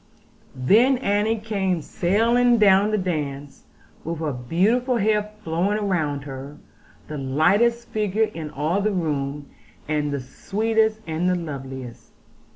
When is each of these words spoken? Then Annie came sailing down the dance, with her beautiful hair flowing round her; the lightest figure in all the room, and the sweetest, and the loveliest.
Then 0.55 0.97
Annie 0.97 1.37
came 1.37 1.83
sailing 1.83 2.57
down 2.57 2.89
the 2.89 2.97
dance, 2.97 3.65
with 4.03 4.17
her 4.17 4.33
beautiful 4.33 4.97
hair 4.97 5.29
flowing 5.43 5.87
round 5.87 6.23
her; 6.23 6.57
the 7.07 7.19
lightest 7.19 7.89
figure 7.89 8.23
in 8.33 8.49
all 8.49 8.81
the 8.81 8.93
room, 8.93 9.51
and 9.87 10.11
the 10.11 10.19
sweetest, 10.19 11.01
and 11.05 11.29
the 11.29 11.35
loveliest. 11.35 12.13